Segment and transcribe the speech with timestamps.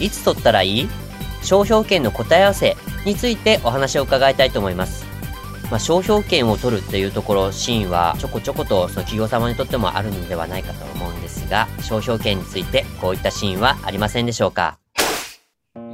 [0.00, 0.88] いつ取ったらいい？
[1.42, 5.04] 商標権の答え合わせについてお話を伺いたいと思います。
[5.70, 14.78] まあ、商標権を取るっていうところ、シーンはちょこちょことその企業様にとってもあるのではないかと思うんですが、商標権についてこういったシーンはありませんでしょうか？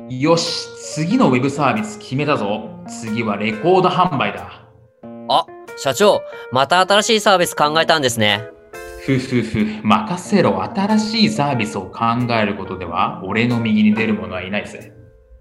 [0.08, 4.66] よし次のウェブサービス決めたぞ次はレコード販売だ
[5.28, 6.20] あ、社長、
[6.50, 8.48] また新しいサービス考えたんですね。
[9.18, 9.86] ふふふ。
[9.86, 10.62] 任せろ。
[10.62, 14.92] 新しいサービスを考えることでは俺の右に出る者はいないぜ。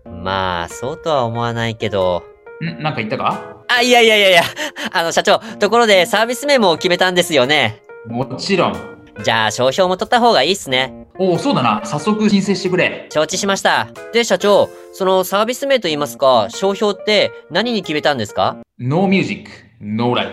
[0.06, 2.24] まあ、そうとは思わないけど。
[2.62, 2.82] ん？
[2.84, 3.58] なんか言ったか？
[3.68, 4.44] あ、いやいやいやいや、
[4.92, 7.84] あの社長、ところでサービス名も決めたんですよね。
[8.08, 8.76] もちろん。
[9.24, 11.08] じゃあ、商標も取った方がいいっすね。
[11.20, 11.82] おおそうだな。
[11.86, 13.08] 早速申請してくれ。
[13.12, 13.90] 承知しました。
[14.14, 18.58] で、社長、そのサービス名といいますか、商標って何に決めたんですか？
[18.80, 20.32] No music。No life。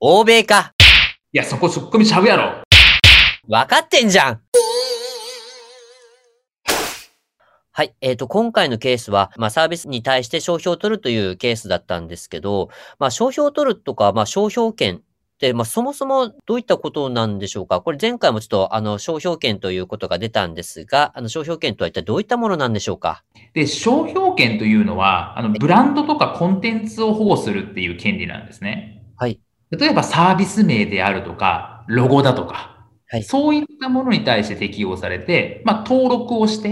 [0.00, 0.72] 欧米か。
[1.32, 2.62] いやそこツッコミちゃうやろ
[3.50, 4.40] わかってんじゃん
[7.72, 7.94] はい。
[8.02, 15.00] えっ、と、今回のケースは、まあ、サービスに対して商標を取るというケースだったんですけど、まあ、商標を取るとか、まあ、商標権っ
[15.38, 17.80] て、まあ、そもそもどういったことなんでしょうか？
[17.80, 23.22] これ前回もちょっと、あの、商標権ということが出たんですが、あの、商標権とは一体どういったものなんでしょうか？
[23.54, 29.40] で商標権というのはあのブランドとかコンテンツを保護するっていう権利なんですねはい。
[29.70, 32.77] 例えばサービス名であるとかロゴだとか、
[33.08, 33.22] はい。
[33.22, 36.70] そういったものに対して適用されて、まあ、登録をして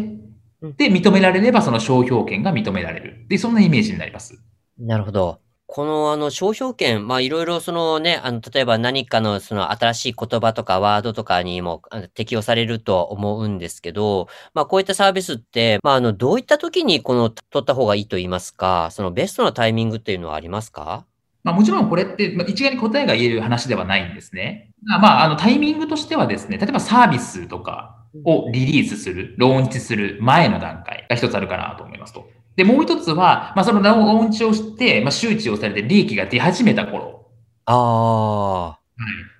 [0.62, 0.76] うん。
[0.76, 3.26] で認められればその商標権が認められる。
[3.28, 4.38] でそんなイメージになります。
[4.78, 5.41] なるほど。
[5.69, 11.82] このあの商標権、まあいろいろそのね、あの例えば何かのその新しい言葉とかワードとかにも
[12.14, 21.04] 適用されるとは思うんですけど、まあこういったサービスって、まああのどういった時にこの取った方がいいと言いますか、そのベストなタイミングっていうのはありますか？
[21.46, 24.72] まあ、もちろんこれって、まあ、一概に答えが言える話ではないんですね。
[24.82, 32.28] まあまあ、あのタイミングとしてはですね、例えばサービスとかをリリースする、ローンチする前の段階が一つあるかなと思いますと。
[32.56, 37.30] で、もう一つは、まあ、そのローンチをして、まあ、周知をされて利益が出始めた頃。
[37.66, 38.78] あ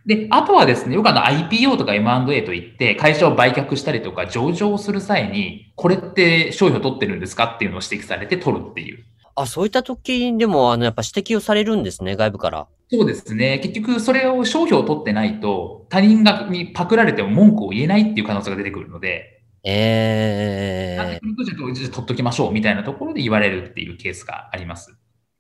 [0.07, 9.05] で、あとはですね、よくあの IPO とか M&A といって、会社を売却したりとか上場する際に、これって商標取ってるんですかっていうのを指摘されて取るっていう。
[9.37, 9.43] あ。
[9.43, 12.67] あ、そういった時でもあのやっぱ指摘をされるんですね、外部から。
[12.91, 13.59] そうですね。
[13.59, 24.97] 結局、それを商標を取ってないと、他人がにパクられても文句を言えないっていう可能性が出てくるので、ええなんでこのじゃあじゃあ取っときましょうみたいなところで言われるっていうケースがあります。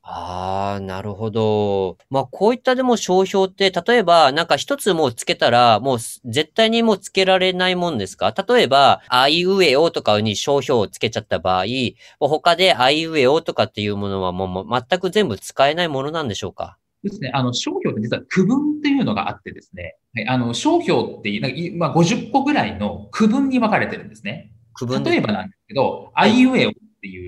[0.08, 1.98] ああ、なるほど。
[2.10, 8.32] まあ、こういったでも商標って、例えば、なんか一つもうつけたら、もうす絶対にもうつけられないもんですか？
[8.48, 11.64] 例えば、あいうえおとかに商標をつけちゃった場合、
[12.20, 16.78] もう他であいうえおとかっていうものはもうもう全く全部使えないものなんでしょうか？
[17.02, 17.32] ですね。
[17.34, 19.96] あの、商標って実は区分っていうのがあってですね。
[20.14, 24.52] はい、あの、商標ってなんかいまあ、50個ぐらいの区分に分かれてるんですね。
[24.74, 26.70] 区分で例えばなんですけど、あいうえお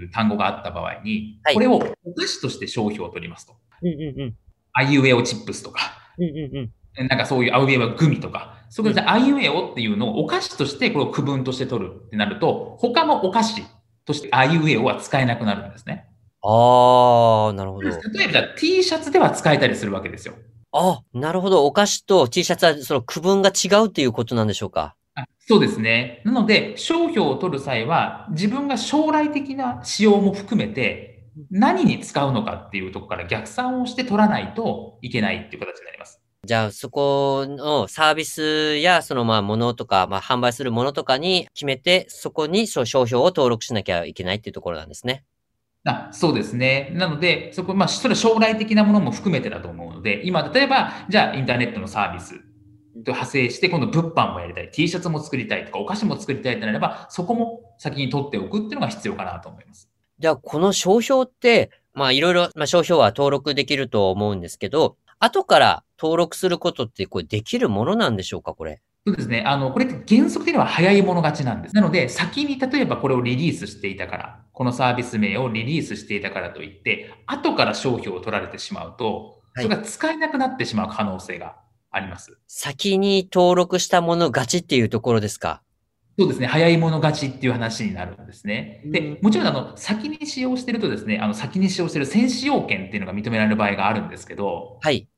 [0.09, 3.55] いう単語があった場合に、はいこれをお菓子として商標を取りますと。
[3.83, 4.35] うんうんうん。
[4.73, 5.81] あいうえおチップスとか、
[6.19, 7.09] うんうんうん。
[7.09, 13.63] なんかそういうあいうえおグミとか、そこであいうえおっていうのをお菓子としてこれを区分として取るってなると、他のお菓子
[14.05, 16.09] としてあいうえおは使えなくなるんですね。
[16.43, 17.89] ああ、なるほど。
[17.89, 20.35] 例えば T シャツでは使えたりするわけですよ。
[20.73, 21.67] あ、なるほど。
[21.67, 24.81] お菓子と T シャツはその区分が違うっていうことなんでしょうか？
[24.81, 24.97] あ
[25.39, 26.21] そうですね。
[26.25, 36.21] なので、商標を取る際は、自分が将来的な使用も含めて、何に使うのかっていうところから逆算をして取らないといけないっていう形になります。
[36.45, 45.25] じゃあ、そこのサービスや、そのまあ、ものとか、まあ、販売するものとかに決めて、そこに商商標を登録しなきゃいけないっていうところなんですね。
[45.85, 46.93] あそうですね。
[46.95, 52.48] なので、そこ、まあ、それは将来的なものも含めてだと思うので、今、例えば、じゃあ、インターネットのサービス
[52.95, 59.89] と派生して、今度、物販もやりたい、T シャツも作りたいとか、お菓子も作りたいってなれば、そこも先に取っておくっていうのが必要かなと思います。
[60.19, 68.81] じゃあ、この商標って、まあ、いろいろ、まあ、商標は登録できると思うんですけど、後から登録することって、これできるものなんでしょうか、これ？
[69.07, 69.43] そうですね。
[69.47, 71.75] あの、これって原則的には早い者勝ちなんです。
[71.75, 81.57] なので、先に例えばこれをリリースしていたから、このサービス名をリリースしていたからといって、後から商標を取られてしまうと、はいそれが使えなくなってしまう可能性が
[81.91, 82.39] あります。
[82.47, 85.63] 先に登録したもの勝ちっていうところですか？
[86.19, 86.49] そうですね。
[86.49, 88.83] 早い者勝ちっていう話になるんですね。
[88.87, 95.09] で、もちろん、あの、先に使用してるとですね、あの、先に使用してる先使用権っていうのが認められる場合があるんですけど、はい。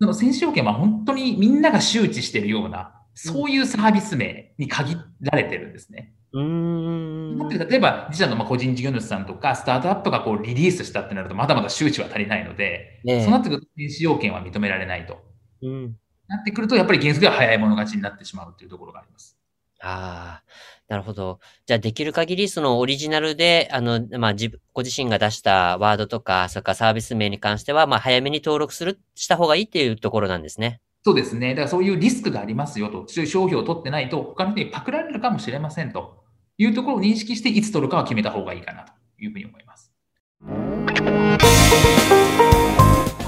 [0.00, 6.14] その先使用権は本当にみんなが周知してるような、そういうサービス名に限られてるんですね。
[6.32, 7.48] うーん。
[7.48, 15.22] 例えば、自社のまあ個人事業主さんとか、スタートアップがこうリリースしたってなると、まだまだ周知は足りないので、ねえそうなってくると、先使用権は認められないと。
[15.62, 15.96] うん。
[16.30, 19.36] なってくると、やっぱり原則では早い者勝ちになってしまうというところがあります。
[19.82, 20.44] ああ、
[20.88, 21.40] なるほど。
[21.66, 30.80] じゃあ、できる限り、そのオリジナルで、あの、まあ、自分、ご自身が出したワードとか、それからサービス名に関しては、まあ、早めに登録する、した方がいいっていうところなんですね。
[31.02, 31.50] そうですね。
[31.50, 36.22] だからそういうリスクがありますよと、そういう商標を取ってないと、他の人にパクられるかもしれませんと
[36.58, 39.89] いうところを認識して、いつ取るかは決めた方がいいかなというふうに思います。